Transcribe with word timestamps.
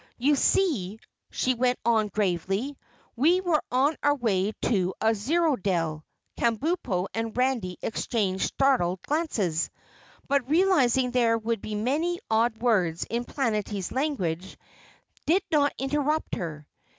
"You 0.17 0.35
see," 0.35 0.99
she 1.29 1.53
went 1.53 1.77
on 1.85 2.07
gravely, 2.07 2.75
"we 3.15 3.39
were 3.39 3.61
on 3.71 3.97
our 4.01 4.15
way 4.15 4.51
to 4.63 4.95
a 4.99 5.13
zorodell." 5.13 6.01
Kabumpo 6.39 7.05
and 7.13 7.37
Randy 7.37 7.77
exchanged 7.83 8.45
startled 8.45 9.03
glances, 9.03 9.69
but, 10.27 10.49
realizing 10.49 11.11
there 11.11 11.37
would 11.37 11.61
be 11.61 11.75
many 11.75 12.19
odd 12.31 12.57
words 12.63 13.05
in 13.11 13.25
Planetty's 13.25 13.91
language, 13.91 14.57
did 15.27 15.43
not 15.51 15.71
interrupt 15.77 16.33
her. 16.33 16.65